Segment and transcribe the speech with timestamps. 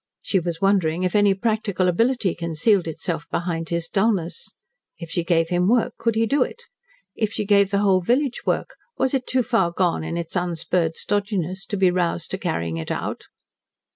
[0.23, 4.55] She was wondering if any practical ability concealed itself behind his dullness.
[4.97, 6.63] If she gave him work, could he do it?
[7.15, 10.97] If she gave the whole village work, was it too far gone in its unspurred
[10.97, 13.27] stodginess to be roused to carrying it out?